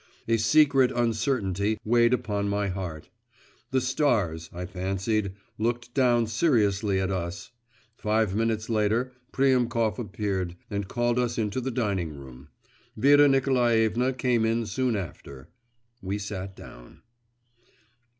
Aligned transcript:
A 0.27 0.37
secret 0.37 0.91
uncertainty 0.91 1.77
weighed 1.85 2.11
upon 2.11 2.49
my 2.49 2.69
heart.… 2.69 3.09
The 3.69 3.79
stars, 3.81 4.49
I 4.51 4.65
fancied, 4.65 5.33
looked 5.59 5.93
down 5.93 6.25
seriously 6.25 6.99
at 6.99 7.11
us. 7.11 7.51
Five 7.97 8.33
minutes 8.35 8.67
later 8.67 9.11
Priemkov 9.31 9.99
appeared 9.99 10.55
and 10.71 10.87
called 10.87 11.19
us 11.19 11.37
into 11.37 11.61
the 11.61 11.69
dining 11.69 12.13
room. 12.17 12.47
Vera 12.97 13.27
Nikolaevna 13.27 14.13
came 14.13 14.43
in 14.43 14.65
soon 14.65 14.95
after. 14.95 15.49
We 16.01 16.17
sat 16.17 16.55
down. 16.55 17.03